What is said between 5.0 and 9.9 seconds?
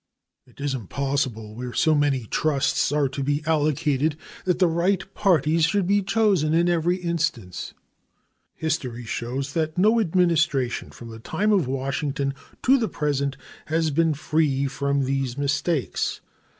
parties should be chosen in every instance. History shows that